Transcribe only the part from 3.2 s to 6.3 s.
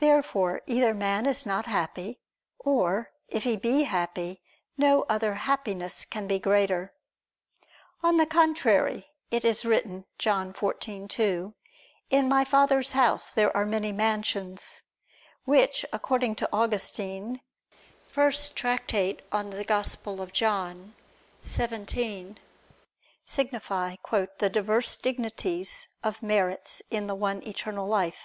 if he be happy, no other Happiness can